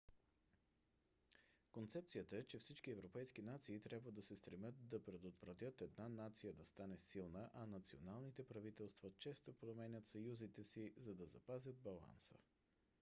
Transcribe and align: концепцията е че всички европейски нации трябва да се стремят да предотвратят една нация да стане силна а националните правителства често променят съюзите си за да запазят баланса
концепцията 1.71 2.37
е 2.37 2.43
че 2.43 2.59
всички 2.59 2.91
европейски 2.91 3.41
нации 3.41 3.79
трябва 3.81 4.11
да 4.11 4.21
се 4.21 4.35
стремят 4.35 4.87
да 4.87 5.03
предотвратят 5.03 5.81
една 5.81 6.09
нация 6.09 6.53
да 6.53 6.65
стане 6.65 6.97
силна 6.97 7.49
а 7.53 7.65
националните 7.67 8.45
правителства 8.45 9.09
често 9.19 9.53
променят 9.53 10.07
съюзите 10.07 10.63
си 10.63 10.93
за 10.97 11.15
да 11.15 11.25
запазят 11.25 11.79
баланса 11.81 12.35